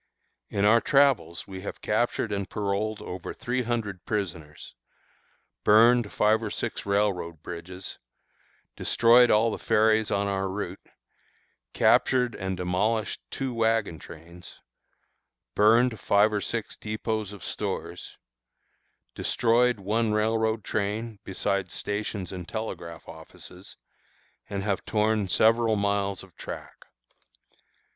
[0.49, 4.73] In our travels we have captured and paroled over three hundred prisoners,
[5.63, 7.99] burned five or six railroad bridges,
[8.75, 10.81] destroyed all the ferries on our route,
[11.73, 14.59] captured and demolished two wagon trains,
[15.53, 18.17] burned five or six dépôts of stores,
[19.13, 23.77] destroyed one railroad train, besides stations and telegraph offices,
[24.49, 26.87] and have torn several miles of track.